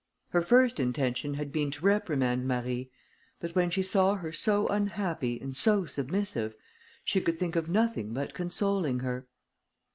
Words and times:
Her 0.29 0.41
first 0.41 0.79
intention 0.79 1.35
had 1.35 1.51
been 1.51 1.69
to 1.69 1.85
reprimand 1.85 2.47
Marie; 2.47 2.89
but 3.39 3.53
when 3.53 3.69
she 3.69 3.83
saw 3.83 4.15
her 4.15 4.31
so 4.31 4.65
unhappy, 4.67 5.39
and 5.39 5.55
so 5.55 5.85
submissive, 5.85 6.55
she 7.03 7.21
could 7.21 7.37
think 7.37 7.55
of 7.55 7.69
nothing 7.69 8.11
but 8.11 8.33
consoling 8.33 9.01
her. 9.01 9.27